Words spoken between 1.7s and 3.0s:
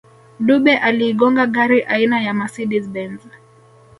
aina ya mercedes